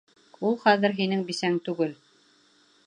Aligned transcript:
Ул 0.47 0.55
хәҙер 0.63 0.95
һинең 1.01 1.21
бисәң 1.29 1.61
түгел! 1.69 1.95